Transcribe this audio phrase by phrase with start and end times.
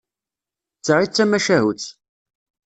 [0.79, 1.83] D ta i d-tamacahut.